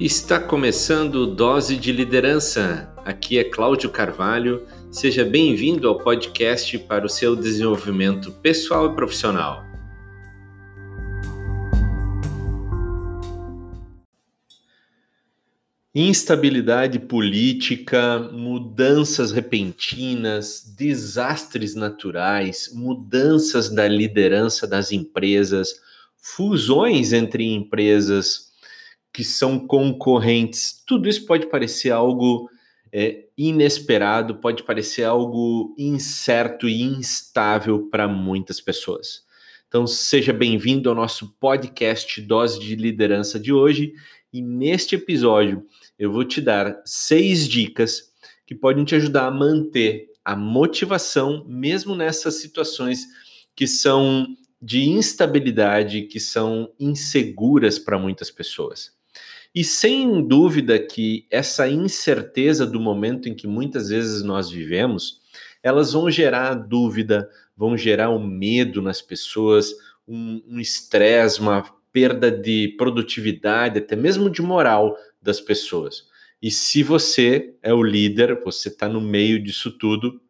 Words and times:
Está 0.00 0.40
começando 0.40 1.26
Dose 1.26 1.76
de 1.76 1.92
Liderança. 1.92 2.90
Aqui 3.04 3.38
é 3.38 3.44
Cláudio 3.44 3.90
Carvalho. 3.90 4.66
Seja 4.90 5.26
bem-vindo 5.26 5.86
ao 5.86 5.98
podcast 5.98 6.78
para 6.78 7.04
o 7.04 7.08
seu 7.08 7.36
desenvolvimento 7.36 8.32
pessoal 8.32 8.90
e 8.90 8.94
profissional. 8.94 9.62
Instabilidade 15.94 16.98
política, 16.98 18.20
mudanças 18.32 19.32
repentinas, 19.32 20.64
desastres 20.78 21.74
naturais, 21.74 22.70
mudanças 22.72 23.68
da 23.68 23.86
liderança 23.86 24.66
das 24.66 24.92
empresas, 24.92 25.74
fusões 26.16 27.12
entre 27.12 27.44
empresas 27.52 28.49
que 29.12 29.24
são 29.24 29.58
concorrentes. 29.66 30.82
Tudo 30.86 31.08
isso 31.08 31.26
pode 31.26 31.46
parecer 31.46 31.90
algo 31.90 32.48
é, 32.92 33.24
inesperado, 33.36 34.36
pode 34.36 34.62
parecer 34.62 35.04
algo 35.04 35.74
incerto 35.78 36.68
e 36.68 36.82
instável 36.82 37.88
para 37.90 38.08
muitas 38.08 38.60
pessoas. 38.60 39.24
Então, 39.68 39.86
seja 39.86 40.32
bem-vindo 40.32 40.88
ao 40.88 40.96
nosso 40.96 41.36
podcast 41.38 42.20
Dose 42.20 42.58
de 42.58 42.74
Liderança 42.74 43.38
de 43.38 43.52
hoje. 43.52 43.94
E 44.32 44.42
neste 44.42 44.96
episódio, 44.96 45.64
eu 45.98 46.10
vou 46.10 46.24
te 46.24 46.40
dar 46.40 46.82
seis 46.84 47.46
dicas 47.46 48.10
que 48.44 48.54
podem 48.54 48.84
te 48.84 48.96
ajudar 48.96 49.26
a 49.26 49.30
manter 49.30 50.08
a 50.24 50.34
motivação, 50.34 51.44
mesmo 51.48 51.94
nessas 51.94 52.40
situações 52.40 53.06
que 53.54 53.66
são 53.66 54.26
de 54.60 54.88
instabilidade, 54.88 56.02
que 56.02 56.20
são 56.20 56.72
inseguras 56.78 57.78
para 57.78 57.98
muitas 57.98 58.30
pessoas. 58.30 58.92
E 59.54 59.64
sem 59.64 60.26
dúvida 60.26 60.78
que 60.78 61.26
essa 61.30 61.68
incerteza 61.68 62.66
do 62.66 62.78
momento 62.78 63.28
em 63.28 63.34
que 63.34 63.46
muitas 63.46 63.88
vezes 63.88 64.22
nós 64.22 64.48
vivemos, 64.50 65.20
elas 65.62 65.92
vão 65.92 66.10
gerar 66.10 66.54
dúvida, 66.54 67.28
vão 67.56 67.76
gerar 67.76 68.10
um 68.10 68.24
medo 68.24 68.80
nas 68.80 69.02
pessoas, 69.02 69.72
um 70.06 70.58
estresse, 70.58 71.40
um 71.40 71.44
uma 71.44 71.62
perda 71.92 72.30
de 72.30 72.74
produtividade, 72.78 73.78
até 73.78 73.96
mesmo 73.96 74.30
de 74.30 74.40
moral 74.40 74.96
das 75.20 75.40
pessoas. 75.40 76.08
E 76.40 76.50
se 76.50 76.82
você 76.82 77.54
é 77.62 77.72
o 77.74 77.82
líder, 77.82 78.40
você 78.42 78.68
está 78.68 78.88
no 78.88 79.00
meio 79.00 79.42
disso 79.42 79.70
tudo, 79.72 80.20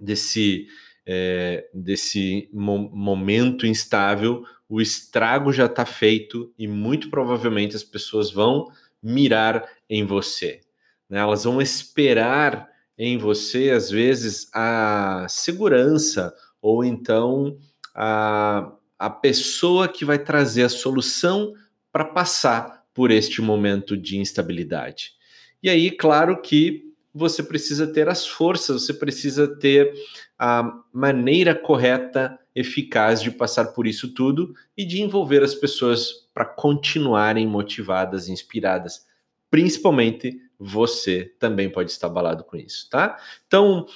desse, 0.00 0.66
é, 1.06 1.68
desse 1.72 2.48
mo 2.52 2.90
momento 2.92 3.66
instável, 3.66 4.44
o 4.68 4.80
estrago 4.80 5.52
já 5.52 5.66
está 5.66 5.86
feito 5.86 6.52
e 6.58 6.66
muito 6.66 7.08
provavelmente 7.08 7.76
as 7.76 7.84
pessoas 7.84 8.32
vão 8.32 8.66
mirar 9.02 9.64
em 9.88 10.04
você. 10.04 10.60
Né? 11.08 11.20
Elas 11.20 11.44
vão 11.44 11.62
esperar 11.62 12.68
em 12.98 13.16
você, 13.16 13.70
às 13.70 13.90
vezes, 13.90 14.48
a 14.52 15.26
segurança 15.28 16.34
ou 16.60 16.84
então 16.84 17.56
a, 17.94 18.72
a 18.98 19.10
pessoa 19.10 19.86
que 19.86 20.04
vai 20.04 20.18
trazer 20.18 20.64
a 20.64 20.68
solução 20.68 21.52
para 21.92 22.04
passar 22.04 22.84
por 22.92 23.10
este 23.10 23.40
momento 23.40 23.96
de 23.96 24.18
instabilidade. 24.18 25.12
E 25.62 25.68
aí, 25.68 25.90
claro 25.90 26.40
que 26.40 26.85
você 27.16 27.42
precisa 27.42 27.86
ter 27.86 28.08
as 28.10 28.26
forças, 28.26 28.82
você 28.82 28.92
precisa 28.92 29.48
ter 29.48 29.90
a 30.38 30.70
maneira 30.92 31.54
correta, 31.54 32.38
eficaz 32.54 33.22
de 33.22 33.30
passar 33.30 33.72
por 33.72 33.86
isso 33.86 34.12
tudo 34.12 34.52
e 34.76 34.84
de 34.84 35.00
envolver 35.00 35.42
as 35.42 35.54
pessoas 35.54 36.28
para 36.34 36.44
continuarem 36.44 37.46
motivadas, 37.46 38.28
inspiradas. 38.28 39.06
Principalmente 39.50 40.38
você 40.58 41.32
também 41.38 41.70
pode 41.70 41.90
estar 41.90 42.06
abalado 42.06 42.44
com 42.44 42.56
isso, 42.56 42.88
tá? 42.90 43.18
Então, 43.46 43.86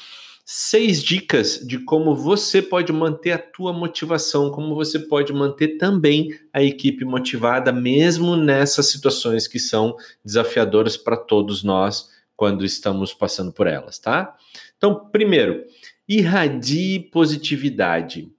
seis 0.45 1.03
dicas 1.03 1.61
de 1.66 1.78
como 1.78 2.15
você 2.15 2.62
pode 2.62 2.91
manter 2.91 3.33
a 3.33 3.39
tua 3.39 3.72
motivação, 3.72 4.50
como 4.50 4.75
você 4.75 4.99
pode 4.99 5.33
manter 5.33 5.77
também 5.77 6.31
a 6.53 6.62
equipe 6.62 7.05
motivada, 7.05 7.71
mesmo 7.71 8.34
nessas 8.34 8.87
situações 8.87 9.47
que 9.47 9.59
são 9.59 9.95
desafiadoras 10.25 10.97
para 10.97 11.19
todos 11.19 11.62
nós 11.62 12.09
quando 12.41 12.65
estamos 12.65 13.12
passando 13.12 13.53
por 13.53 13.67
elas, 13.67 13.99
tá? 13.99 14.34
Então, 14.78 15.11
primeiro, 15.11 15.62
irradie 16.09 16.99
positividade. 16.99 18.33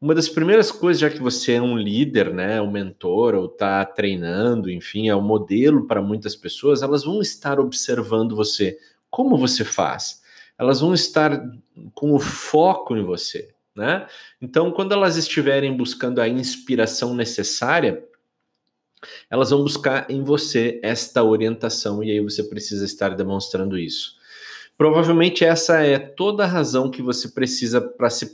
Uma 0.00 0.14
das 0.14 0.26
primeiras 0.26 0.72
coisas, 0.72 0.98
já 0.98 1.10
que 1.10 1.20
você 1.20 1.52
é 1.52 1.60
um 1.60 1.76
líder, 1.76 2.32
né, 2.32 2.62
um 2.62 2.70
mentor, 2.70 3.34
ou 3.34 3.44
está 3.44 3.84
treinando, 3.84 4.70
enfim, 4.70 5.10
é 5.10 5.14
um 5.14 5.20
modelo 5.20 5.86
para 5.86 6.00
muitas 6.00 6.34
pessoas, 6.34 6.80
elas 6.80 7.04
vão 7.04 7.20
estar 7.20 7.60
observando 7.60 8.34
você. 8.34 8.78
Como 9.10 9.36
você 9.36 9.66
faz? 9.66 10.22
Elas 10.58 10.80
vão 10.80 10.94
estar 10.94 11.38
com 11.92 12.14
o 12.14 12.18
foco 12.18 12.96
em 12.96 13.04
você, 13.04 13.50
né? 13.76 14.06
Então, 14.40 14.72
quando 14.72 14.92
elas 14.92 15.18
estiverem 15.18 15.76
buscando 15.76 16.22
a 16.22 16.26
inspiração 16.26 17.14
necessária, 17.14 18.02
elas 19.30 19.50
vão 19.50 19.62
buscar 19.62 20.10
em 20.10 20.22
você 20.22 20.80
esta 20.82 21.22
orientação 21.22 22.02
e 22.02 22.10
aí 22.10 22.20
você 22.20 22.42
precisa 22.44 22.84
estar 22.84 23.10
demonstrando 23.10 23.78
isso. 23.78 24.16
Provavelmente 24.76 25.44
essa 25.44 25.80
é 25.80 25.98
toda 25.98 26.44
a 26.44 26.46
razão 26.46 26.90
que 26.90 27.02
você 27.02 27.28
precisa 27.28 27.80
para 27.80 28.10
se 28.10 28.32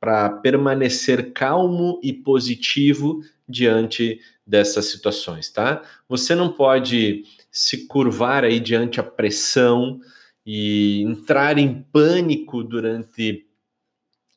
para 0.00 0.30
permanecer 0.30 1.32
calmo 1.32 2.00
e 2.02 2.12
positivo 2.12 3.22
diante 3.48 4.20
dessas 4.44 4.86
situações, 4.86 5.48
tá? 5.50 5.82
Você 6.08 6.34
não 6.34 6.52
pode 6.52 7.24
se 7.50 7.86
curvar 7.86 8.44
aí 8.44 8.58
diante 8.58 8.98
a 8.98 9.04
pressão 9.04 10.00
e 10.44 11.02
entrar 11.02 11.56
em 11.58 11.82
pânico 11.92 12.64
durante 12.64 13.46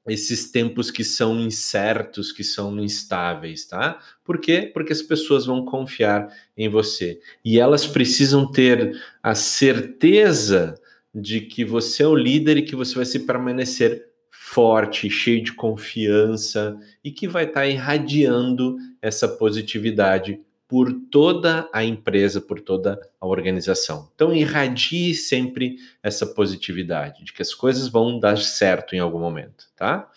esses 0.08 0.52
tempos 0.52 0.92
que 0.92 1.04
são 1.04 1.40
incertos, 1.40 2.32
que 2.32 2.44
são 2.44 2.80
instáveis, 2.80 3.66
tá? 3.66 4.00
Por 4.24 4.40
quê? 4.40 4.70
Porque 4.74 4.94
as 4.94 5.02
pessoas 5.02 5.46
vão 5.46 5.66
confiar 5.66 6.28
em 6.56 6.70
você 6.70 7.20
e 7.44 7.60
elas 7.60 7.88
precisam 7.88 8.50
ter 8.50 9.02
a 9.22 9.34
certeza 9.34 10.76
de 11.14 11.42
que 11.42 11.66
você 11.66 12.04
é 12.04 12.08
o 12.08 12.16
líder 12.16 12.58
e 12.58 12.62
que 12.62 12.76
você 12.76 12.96
vai 12.96 13.06
se 13.06 13.20
permanecer 13.20 14.06
forte, 14.30 15.10
cheio 15.10 15.44
de 15.44 15.54
confiança 15.54 16.78
e 17.04 17.10
que 17.10 17.28
vai 17.28 17.46
estar 17.46 17.62
tá 17.62 17.68
irradiando 17.68 18.78
essa 19.02 19.28
positividade 19.28 20.40
por 20.76 20.92
toda 21.10 21.70
a 21.72 21.86
empresa, 21.86 22.42
por 22.42 22.60
toda 22.60 23.00
a 23.22 23.26
organização. 23.26 24.12
Então, 24.14 24.36
irradie 24.36 25.14
sempre 25.16 25.78
essa 26.04 26.26
positividade, 26.26 27.24
de 27.24 27.32
que 27.32 27.42
as 27.42 27.54
coisas 27.54 27.88
vão 27.88 28.20
dar 28.20 28.38
certo 28.38 28.94
em 28.94 29.00
algum 29.00 29.20
momento, 29.20 29.68
tá? 29.74 30.12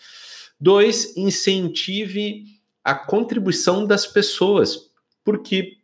Dois, 0.59 1.17
incentive 1.17 2.43
a 2.83 2.93
contribuição 2.93 3.87
das 3.87 4.05
pessoas, 4.05 4.91
porque 5.23 5.77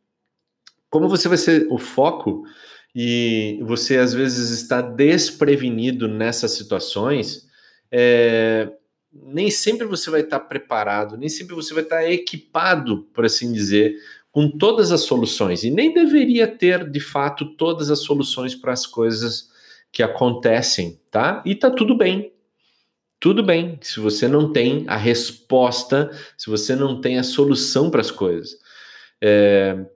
como 0.90 1.08
você 1.08 1.28
vai 1.28 1.38
ser 1.38 1.68
o 1.70 1.78
foco 1.78 2.42
e 2.92 3.60
você 3.62 3.98
às 3.98 4.12
vezes 4.12 4.50
está 4.50 4.82
desprevenido 4.82 6.08
nessas 6.08 6.50
situações, 6.50 7.46
é, 7.92 8.72
nem 9.12 9.52
sempre 9.52 9.86
você 9.86 10.10
vai 10.10 10.22
estar 10.22 10.40
preparado, 10.40 11.16
nem 11.16 11.28
sempre 11.28 11.54
você 11.54 11.72
vai 11.72 11.84
estar 11.84 12.10
equipado, 12.10 13.04
por 13.14 13.24
assim 13.24 13.52
dizer, 13.52 13.94
com 14.34 14.50
todas 14.50 14.90
as 14.90 15.02
soluções 15.02 15.62
e 15.62 15.70
nem 15.70 15.94
deveria 15.94 16.48
ter 16.48 16.90
de 16.90 16.98
fato 16.98 17.54
todas 17.54 17.88
as 17.88 18.00
soluções 18.00 18.52
para 18.52 18.72
as 18.72 18.84
coisas 18.84 19.48
que 19.92 20.02
acontecem, 20.02 21.00
tá? 21.08 21.40
E 21.46 21.54
tá 21.54 21.70
tudo 21.70 21.96
bem. 21.96 22.32
Tudo 23.20 23.44
bem 23.44 23.78
se 23.80 24.00
você 24.00 24.26
não 24.26 24.52
tem 24.52 24.84
a 24.88 24.96
resposta, 24.96 26.10
se 26.36 26.50
você 26.50 26.74
não 26.74 27.00
tem 27.00 27.16
a 27.16 27.22
solução 27.22 27.88
para 27.92 28.00
as 28.00 28.10
coisas. 28.10 28.58
É, 29.22 29.86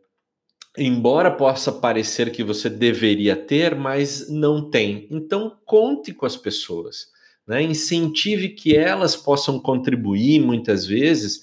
embora 0.79 1.33
possa 1.33 1.73
parecer 1.73 2.31
que 2.31 2.45
você 2.45 2.71
deveria 2.71 3.35
ter, 3.35 3.75
mas 3.75 4.31
não 4.31 4.71
tem. 4.71 5.09
Então 5.11 5.59
conte 5.67 6.15
com 6.15 6.25
as 6.25 6.37
pessoas, 6.37 7.09
né? 7.45 7.61
Incentive 7.61 8.51
que 8.51 8.77
elas 8.77 9.17
possam 9.17 9.59
contribuir 9.59 10.39
muitas 10.39 10.87
vezes 10.87 11.41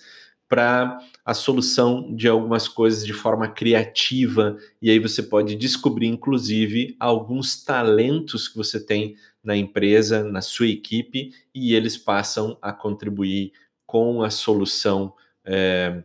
para 0.48 0.98
a 1.26 1.34
solução 1.34 2.16
de 2.16 2.28
algumas 2.28 2.68
coisas 2.68 3.04
de 3.04 3.12
forma 3.12 3.48
criativa, 3.48 4.56
e 4.80 4.92
aí 4.92 5.00
você 5.00 5.24
pode 5.24 5.56
descobrir, 5.56 6.06
inclusive, 6.06 6.96
alguns 7.00 7.64
talentos 7.64 8.48
que 8.48 8.56
você 8.56 8.80
tem 8.80 9.16
na 9.44 9.58
empresa, 9.58 10.24
na 10.24 10.42
sua 10.42 10.68
equipe, 10.68 11.32
e 11.54 11.74
eles 11.74 11.98
passam 11.98 12.56
a 12.62 12.72
contribuir 12.72 13.52
com 13.88 14.22
a 14.22 14.30
solução 14.30 15.14
é, 15.44 16.04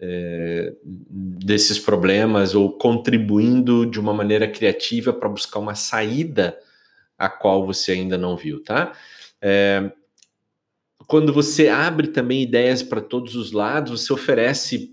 é, 0.00 0.72
desses 0.82 1.78
problemas 1.78 2.54
ou 2.54 2.72
contribuindo 2.72 3.84
de 3.84 4.00
uma 4.00 4.14
maneira 4.14 4.48
criativa 4.48 5.12
para 5.12 5.28
buscar 5.28 5.58
uma 5.58 5.74
saída 5.74 6.58
a 7.18 7.28
qual 7.28 7.66
você 7.66 7.92
ainda 7.92 8.16
não 8.16 8.34
viu, 8.34 8.62
tá? 8.62 8.92
É, 9.42 9.92
quando 11.06 11.32
você 11.32 11.68
abre 11.68 12.08
também 12.08 12.42
ideias 12.42 12.82
para 12.82 13.00
todos 13.00 13.34
os 13.36 13.52
lados, 13.52 14.02
você 14.02 14.12
oferece 14.12 14.92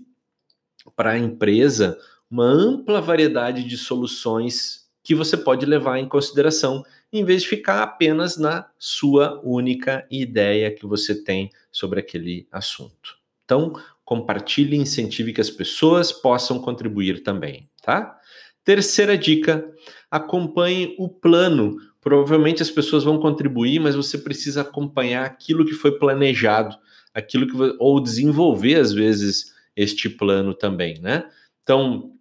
para 0.96 1.12
a 1.12 1.18
empresa 1.18 1.98
uma 2.30 2.44
ampla 2.44 3.00
variedade 3.00 3.64
de 3.64 3.76
soluções 3.76 4.82
que 5.04 5.14
você 5.14 5.36
pode 5.36 5.66
levar 5.66 5.98
em 5.98 6.08
consideração, 6.08 6.84
em 7.12 7.24
vez 7.24 7.42
de 7.42 7.48
ficar 7.48 7.82
apenas 7.82 8.36
na 8.36 8.68
sua 8.78 9.40
única 9.44 10.06
ideia 10.10 10.72
que 10.72 10.86
você 10.86 11.14
tem 11.14 11.50
sobre 11.70 12.00
aquele 12.00 12.46
assunto. 12.50 13.16
Então, 13.44 13.72
compartilhe 14.04 14.76
e 14.76 14.80
incentive 14.80 15.32
que 15.32 15.40
as 15.40 15.50
pessoas 15.50 16.12
possam 16.12 16.58
contribuir 16.60 17.22
também, 17.22 17.68
tá? 17.82 18.18
Terceira 18.64 19.18
dica: 19.18 19.68
acompanhe 20.10 20.94
o 20.98 21.08
plano. 21.08 21.76
Provavelmente 22.02 22.60
as 22.60 22.70
pessoas 22.70 23.04
vão 23.04 23.18
contribuir, 23.20 23.78
mas 23.78 23.94
você 23.94 24.18
precisa 24.18 24.62
acompanhar 24.62 25.24
aquilo 25.24 25.64
que 25.64 25.72
foi 25.72 25.92
planejado, 25.92 26.76
aquilo 27.14 27.46
que 27.46 27.76
ou 27.78 28.02
desenvolver 28.02 28.74
às 28.74 28.92
vezes 28.92 29.54
este 29.76 30.10
plano 30.10 30.52
também, 30.52 30.98
né? 31.00 31.24
Então, 31.62 32.12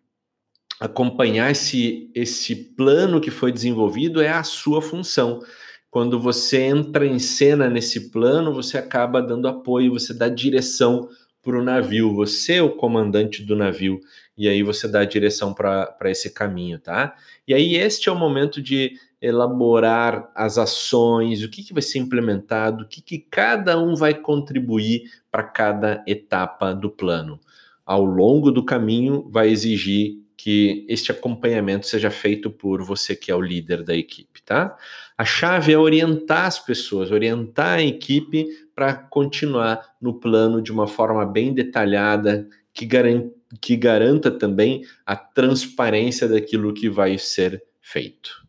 acompanhar 0.80 1.50
esse 1.50 2.12
esse 2.14 2.56
plano 2.56 3.20
que 3.20 3.32
foi 3.32 3.52
desenvolvido 3.52 4.22
é 4.22 4.30
a 4.30 4.44
sua 4.44 4.84
função. 4.84 5.40
Quando 5.90 6.20
você 6.20 6.62
entra 6.62 7.06
em 7.06 7.18
cena 7.18 7.68
nesse 7.68 8.12
plano, 8.12 8.54
você 8.54 8.78
acaba 8.78 9.20
dando 9.20 9.48
apoio, 9.48 9.94
você 9.94 10.14
dá 10.14 10.30
direção 10.30 11.10
para 11.42 11.58
o 11.60 11.64
navio, 11.64 12.14
você 12.14 12.58
é 12.58 12.62
o 12.62 12.76
comandante 12.76 13.44
do 13.44 13.56
navio, 13.56 14.00
e 14.38 14.48
aí 14.48 14.62
você 14.62 14.88
dá 14.88 15.04
direção 15.04 15.56
para 15.56 15.98
esse 16.06 16.30
caminho, 16.30 16.80
tá? 16.80 17.16
E 17.48 17.54
aí 17.54 17.76
este 17.76 18.10
é 18.10 18.12
o 18.12 18.16
momento 18.16 18.62
de 18.62 18.94
elaborar 19.22 20.32
as 20.34 20.58
ações, 20.58 21.44
o 21.44 21.50
que, 21.50 21.64
que 21.64 21.74
vai 21.74 21.84
ser 21.84 22.00
implementado, 22.00 22.84
o 22.84 22.88
que, 22.88 23.02
que 23.02 23.20
cada 23.20 23.80
um 23.80 23.96
vai 23.96 24.14
contribuir 24.14 25.04
para 25.30 25.44
cada 25.44 26.04
etapa 26.08 26.74
do 26.74 26.90
plano. 26.90 27.40
Ao 27.86 28.04
longo 28.04 28.52
do 28.52 28.66
caminho, 28.66 29.30
vai 29.30 29.50
exigir 29.50 30.22
que 30.36 30.88
este 30.90 31.12
acompanhamento 31.12 31.86
seja 31.86 32.10
feito 32.10 32.50
por 32.50 32.82
você 32.82 33.16
que 33.16 33.30
é 33.30 33.36
o 33.36 33.42
líder 33.42 33.84
da 33.84 33.96
equipe, 33.96 34.42
tá? 34.42 34.76
A 35.16 35.24
chave 35.24 35.72
é 35.72 35.78
orientar 35.78 36.48
as 36.48 36.58
pessoas, 36.58 37.12
orientar 37.12 37.78
a 37.78 37.84
equipe 37.84 38.48
para 38.74 38.96
continuar 38.96 39.80
no 40.02 40.16
plano 40.16 40.60
de 40.60 40.72
uma 40.72 40.88
forma 40.88 41.24
bem 41.28 41.54
detalhada, 41.54 42.48
que, 42.74 42.88
garan 42.88 43.30
que 43.62 43.76
garanta 43.76 44.32
também 44.32 44.84
a 45.06 45.16
transparência 45.16 46.28
daquilo 46.28 46.74
que 46.74 46.90
vai 46.90 47.20
ser 47.20 47.64
feito. 47.80 48.42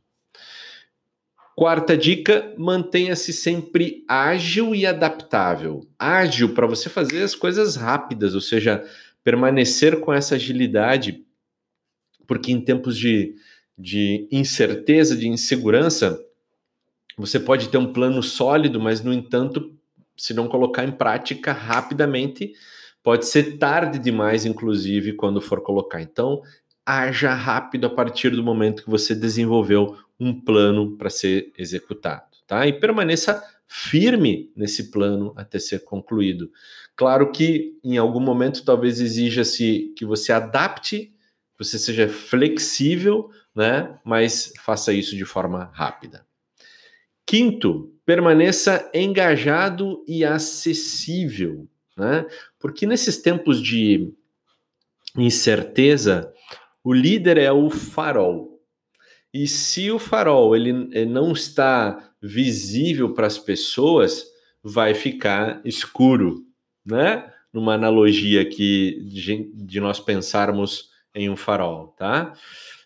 Quarta 1.63 1.97
dica: 1.97 2.53
mantenha-se 2.59 3.33
sempre 3.33 4.05
ágil 4.09 4.75
e 4.75 4.85
adaptável. 4.85 5.87
Ágil 5.97 6.55
para 6.55 6.67
você 6.67 6.89
fazer 6.89 7.23
as 7.23 7.37
coisas 7.37 7.77
rápidas, 7.77 8.35
ou 8.35 8.41
seja, 8.41 8.85
permanecer 9.23 10.01
com 10.01 10.13
essa 10.13 10.35
agilidade 10.35 11.25
porque 12.27 12.51
em 12.51 12.61
tempos 12.61 12.99
de, 12.99 13.37
de 13.79 14.27
incerteza, 14.33 15.15
de 15.15 15.29
insegurança, 15.29 16.19
você 17.17 17.39
pode 17.39 17.69
ter 17.69 17.79
um 17.79 17.93
plano 17.93 18.25
sólido, 18.25 18.81
mas, 18.81 19.01
no 19.01 19.13
entanto, 19.13 19.73
se 20.17 20.35
não 20.35 20.49
colocar 20.49 20.83
em 20.85 20.91
prática 20.91 21.53
rapidamente, 21.53 22.55
pode 23.05 23.27
ser 23.27 23.57
tarde 23.59 24.01
demais, 24.01 24.45
inclusive, 24.45 25.13
quando 25.13 25.41
for 25.41 25.61
colocar. 25.61 26.03
Então, 26.03 26.43
haja 26.85 27.33
rápido 27.33 27.87
a 27.87 27.91
partir 27.91 28.31
do 28.31 28.43
momento 28.43 28.83
que 28.83 28.91
você 28.91 29.15
desenvolveu 29.15 29.97
um 30.23 30.39
plano 30.39 30.97
para 30.97 31.11
ser 31.11 31.53
executado, 31.59 32.37
tá? 32.47 32.67
E 32.67 32.73
permaneça 32.73 33.43
firme 33.67 34.53
nesse 34.55 34.91
plano 34.91 35.33
até 35.37 35.59
ser 35.59 35.85
concluído. 35.85 36.51
Claro 36.95 37.33
que 37.33 37.79
em 37.83 37.97
algum 37.97 38.21
momento 38.21 38.65
talvez 38.65 39.01
exija-se 39.01 39.93
que 39.97 40.05
você 40.05 40.33
adapte 40.33 41.13
você 41.63 41.79
seja 41.79 42.09
flexível, 42.09 43.31
né? 43.55 43.99
Mas 44.05 44.53
faça 44.61 44.93
isso 44.93 45.17
de 45.17 45.25
forma 45.25 45.71
rápida. 45.73 46.27
Quinto, 47.25 47.95
permaneça 48.05 48.91
engajado 48.93 50.05
e 50.07 50.25
acessível, 50.25 51.69
né? 51.97 52.27
Porque 52.59 52.87
nesses 52.87 53.19
tempos 53.19 53.63
de 53.63 54.13
incerteza, 55.17 56.33
o 56.83 56.93
líder 56.93 57.39
é 57.39 57.53
o 57.53 57.71
farol. 57.71 58.52
E 59.33 59.47
se 59.47 59.91
o 59.91 59.99
farol 59.99 60.55
ele 60.55 60.73
não 61.07 61.33
está 61.33 62.13
visível 62.21 63.15
para 63.15 63.27
as 63.27 63.39
pessoas, 63.39 64.27
vai 64.63 64.95
ficar 64.95 65.61
escuro, 65.65 66.45
né? 66.85 67.31
Numa 67.53 67.75
analogia 67.75 68.43
aqui 68.43 69.03
de, 69.05 69.51
de 69.55 69.81
nós 69.81 69.99
pensarmos 69.99 70.91
em 71.15 71.29
um 71.29 71.37
farol, 71.37 71.89
tá? 71.99 72.33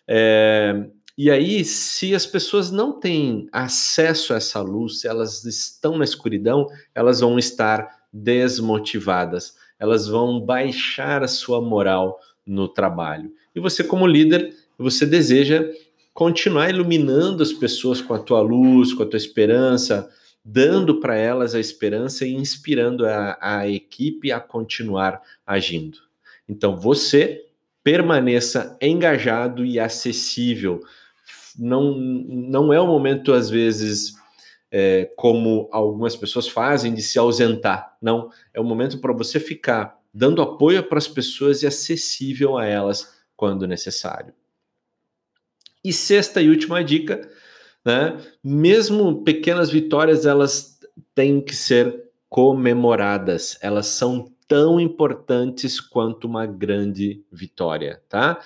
É, 0.07 0.89
e 1.17 1.31
aí, 1.31 1.65
se 1.65 2.13
as 2.13 2.27
pessoas 2.27 2.69
não 2.69 2.99
têm 2.99 3.47
acesso 3.51 4.33
a 4.33 4.37
essa 4.37 4.61
luz, 4.61 5.01
se 5.01 5.07
elas 5.07 5.43
estão 5.45 5.97
na 5.97 6.03
escuridão, 6.03 6.67
elas 6.93 7.21
vão 7.21 7.39
estar 7.39 7.87
desmotivadas, 8.13 9.55
elas 9.79 10.07
vão 10.07 10.39
baixar 10.39 11.23
a 11.23 11.27
sua 11.27 11.59
moral 11.59 12.19
no 12.45 12.67
trabalho. 12.67 13.31
E 13.55 13.59
você, 13.59 13.83
como 13.83 14.05
líder, 14.05 14.55
você 14.77 15.05
deseja 15.05 15.67
continuar 16.17 16.71
iluminando 16.71 17.43
as 17.43 17.53
pessoas 17.53 18.01
com 18.01 18.11
a 18.11 18.17
tua 18.17 18.41
luz, 18.41 18.91
com 18.91 19.03
a 19.03 19.05
tua 19.05 19.17
esperança, 19.17 20.09
dando 20.43 20.99
para 20.99 21.15
elas 21.15 21.53
a 21.53 21.59
esperança 21.59 22.25
e 22.25 22.33
inspirando 22.33 23.05
a, 23.05 23.37
a 23.39 23.67
equipe 23.67 24.31
a 24.31 24.39
continuar 24.39 25.21
agindo. 25.45 25.99
Então, 26.49 26.75
você 26.75 27.45
permaneça 27.83 28.75
engajado 28.81 29.63
e 29.63 29.79
acessível. 29.79 30.79
Não, 31.55 31.95
não 31.95 32.73
é 32.73 32.81
o 32.81 32.87
momento, 32.87 33.31
às 33.31 33.47
vezes, 33.47 34.15
é, 34.71 35.11
como 35.15 35.69
algumas 35.71 36.15
pessoas 36.15 36.47
fazem, 36.47 36.95
de 36.95 37.03
se 37.03 37.19
ausentar. 37.19 37.95
Não, 38.01 38.31
é 38.55 38.59
o 38.59 38.63
momento 38.63 38.97
para 38.97 39.13
você 39.13 39.39
ficar 39.39 39.95
dando 40.11 40.41
apoio 40.41 40.81
para 40.81 40.97
as 40.97 41.07
pessoas 41.07 41.61
e 41.61 41.67
acessível 41.67 42.57
a 42.57 42.65
elas 42.65 43.15
quando 43.35 43.67
necessário. 43.67 44.33
E 45.87 45.93
sexta 45.93 46.41
e 46.41 46.49
última 46.49 46.83
dica, 46.83 47.21
né? 47.85 48.17
Mesmo 48.43 49.23
pequenas 49.23 49.69
vitórias, 49.69 50.25
elas 50.25 50.77
têm 51.15 51.39
que 51.39 51.55
ser 51.55 52.11
comemoradas. 52.27 53.57
Elas 53.61 53.87
são 53.87 54.29
tão 54.49 54.81
importantes 54.81 55.79
quanto 55.79 56.27
uma 56.27 56.45
grande 56.45 57.23
vitória, 57.31 58.01
tá? 58.09 58.37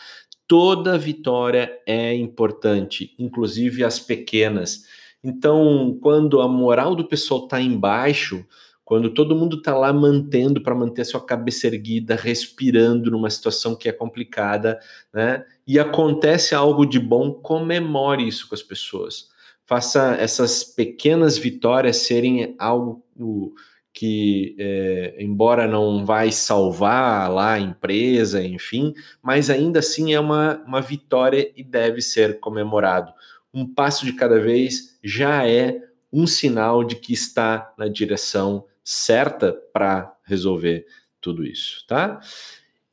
Toda 0.47 0.99
vitória 0.99 1.79
é 1.87 2.13
importante, 2.13 3.15
inclusive 3.17 3.83
as 3.83 3.99
pequenas. 3.99 4.83
Então, 5.23 5.97
quando 5.99 6.41
a 6.41 6.47
moral 6.47 6.93
do 6.93 7.07
pessoal 7.07 7.45
está 7.45 7.59
embaixo, 7.59 8.45
quando 8.91 9.09
todo 9.13 9.35
mundo 9.35 9.57
está 9.57 9.73
lá 9.73 9.93
mantendo 9.93 10.61
para 10.61 10.75
manter 10.75 11.03
a 11.03 11.05
sua 11.05 11.25
cabeça 11.25 11.65
erguida, 11.65 12.13
respirando 12.13 13.09
numa 13.09 13.29
situação 13.29 13.73
que 13.73 13.87
é 13.87 13.91
complicada, 13.91 14.79
né? 15.13 15.45
E 15.71 15.79
acontece 15.79 16.53
algo 16.53 16.85
de 16.85 16.99
bom, 16.99 17.31
comemore 17.31 18.27
isso 18.27 18.49
com 18.49 18.53
as 18.53 18.61
pessoas. 18.61 19.29
Faça 19.65 20.17
essas 20.19 20.65
pequenas 20.65 21.37
vitórias 21.37 21.95
serem 21.95 22.53
algo 22.59 23.55
que, 23.93 24.53
é, 24.59 25.15
embora 25.17 25.69
não 25.69 26.05
vai 26.05 26.29
salvar 26.29 27.31
lá 27.31 27.53
a 27.53 27.59
empresa, 27.61 28.43
enfim, 28.43 28.93
mas 29.23 29.49
ainda 29.49 29.79
assim 29.79 30.13
é 30.13 30.19
uma, 30.19 30.61
uma 30.67 30.81
vitória 30.81 31.49
e 31.55 31.63
deve 31.63 32.01
ser 32.01 32.41
comemorado. 32.41 33.13
Um 33.53 33.65
passo 33.65 34.05
de 34.05 34.11
cada 34.11 34.41
vez 34.41 34.99
já 35.01 35.47
é 35.47 35.79
um 36.11 36.27
sinal 36.27 36.83
de 36.83 36.97
que 36.97 37.13
está 37.13 37.73
na 37.77 37.87
direção 37.87 38.65
certa 38.83 39.53
para 39.71 40.13
resolver 40.25 40.85
tudo 41.21 41.45
isso, 41.45 41.85
tá? 41.87 42.19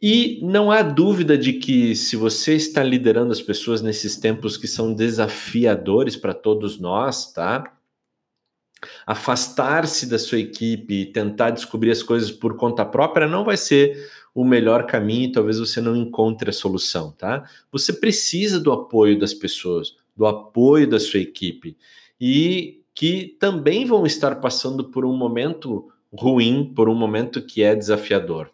E 0.00 0.40
não 0.43 0.71
há 0.71 0.83
dúvida 0.83 1.37
de 1.37 1.55
que 1.55 1.97
se 1.97 2.14
você 2.14 2.55
está 2.55 2.83
liderando 2.85 3.33
as 3.33 3.43
pessoas 3.43 3.83
nesses 3.83 4.17
tempos 4.17 4.57
que 4.57 4.69
são 4.69 4.95
desafiadores 4.95 6.17
para 6.17 6.33
todos 6.33 6.78
nós, 6.78 7.33
tá? 7.33 7.78
afastar-se 9.07 10.07
da 10.07 10.19
sua 10.19 10.38
equipe 10.38 10.95
e 10.95 11.07
tentar 11.07 11.50
descobrir 11.50 11.90
as 11.90 12.02
coisas 12.02 12.31
por 12.31 12.57
conta 12.57 12.85
própria 12.85 13.26
não 13.26 13.45
vai 13.45 13.57
ser 13.57 14.09
o 14.35 14.45
melhor 14.45 14.87
caminho 14.87 15.28
e 15.28 15.33
talvez 15.33 15.59
você 15.59 15.81
não 15.81 15.97
encontre 15.97 16.50
a 16.50 16.52
solução, 16.52 17.11
tá? 17.12 17.45
Você 17.73 17.93
precisa 17.93 18.61
do 18.61 18.71
apoio 18.71 19.19
das 19.19 19.35
pessoas, 19.35 19.97
do 20.17 20.26
apoio 20.26 20.88
da 20.88 21.00
sua 21.00 21.21
equipe 21.21 21.76
e 22.21 22.83
que 22.95 23.37
também 23.40 23.85
vão 23.85 24.07
estar 24.07 24.37
passando 24.37 24.85
por 24.85 25.05
um 25.05 25.17
momento 25.17 25.88
ruim, 26.12 26.73
por 26.75 26.88
um 26.88 26.95
momento 26.95 27.43
que 27.43 27.62
é 27.62 27.75
desafiador. 27.75 28.50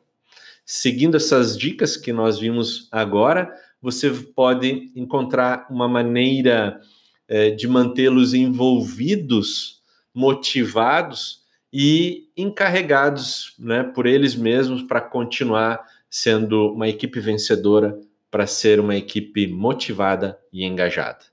Seguindo 0.64 1.16
essas 1.16 1.58
dicas 1.58 1.96
que 1.96 2.12
nós 2.12 2.38
vimos 2.38 2.88
agora, 2.90 3.52
você 3.80 4.10
pode 4.10 4.90
encontrar 4.96 5.66
uma 5.70 5.86
maneira 5.86 6.80
eh, 7.28 7.50
de 7.50 7.68
mantê-los 7.68 8.32
envolvidos 8.32 9.82
motivados 10.14 11.42
e 11.72 12.30
encarregados 12.36 13.54
né, 13.58 13.82
por 13.82 14.06
eles 14.06 14.34
mesmos 14.34 14.82
para 14.82 15.00
continuar 15.00 15.84
sendo 16.08 16.72
uma 16.72 16.88
equipe 16.88 17.18
vencedora 17.18 17.98
para 18.30 18.46
ser 18.46 18.78
uma 18.78 18.96
equipe 18.96 19.46
motivada 19.48 20.38
e 20.52 20.64
engajada. 20.64 21.24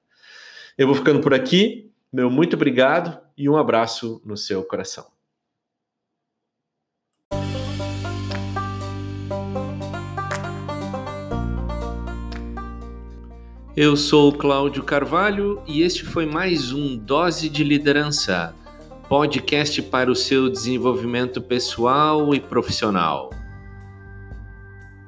Eu 0.77 0.87
vou 0.87 0.95
ficando 0.95 1.21
por 1.21 1.33
aqui. 1.33 1.91
Meu 2.11 2.29
muito 2.29 2.55
obrigado 2.55 3.19
e 3.37 3.47
um 3.47 3.55
abraço 3.55 4.21
no 4.25 4.35
seu 4.35 4.63
coração. 4.63 5.20
Eu 13.75 13.95
sou 13.95 14.33
Cláudio 14.33 14.83
Carvalho 14.83 15.61
e 15.65 15.81
este 15.81 16.03
foi 16.03 16.25
mais 16.25 16.73
um 16.73 16.97
Dose 16.97 17.47
de 17.47 17.63
Liderança, 17.63 18.53
podcast 19.07 19.81
para 19.83 20.11
o 20.11 20.15
seu 20.15 20.49
desenvolvimento 20.49 21.41
pessoal 21.41 22.35
e 22.35 22.39
profissional. 22.41 23.29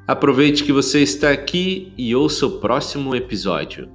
Aproveite 0.07 0.63
que 0.63 0.71
você 0.71 1.01
está 1.01 1.31
aqui 1.31 1.91
e 1.97 2.15
ouça 2.15 2.45
o 2.45 2.59
próximo 2.59 3.13
episódio. 3.13 3.91